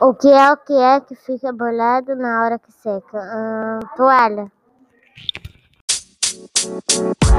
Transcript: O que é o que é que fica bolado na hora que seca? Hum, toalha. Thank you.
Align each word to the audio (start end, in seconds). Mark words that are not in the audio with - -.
O 0.00 0.14
que 0.14 0.28
é 0.28 0.52
o 0.52 0.56
que 0.56 0.72
é 0.72 1.00
que 1.00 1.14
fica 1.14 1.52
bolado 1.52 2.14
na 2.16 2.42
hora 2.44 2.58
que 2.58 2.72
seca? 2.72 3.18
Hum, 3.18 3.80
toalha. 3.96 4.50
Thank 6.64 6.92
you. 6.92 7.32